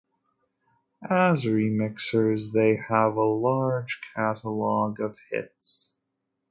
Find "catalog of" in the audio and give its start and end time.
4.15-5.19